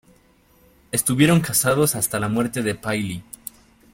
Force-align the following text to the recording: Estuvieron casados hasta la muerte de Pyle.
Estuvieron 0.91 1.41
casados 1.41 1.93
hasta 1.93 2.19
la 2.19 2.27
muerte 2.27 2.63
de 2.63 2.73
Pyle. 2.73 3.23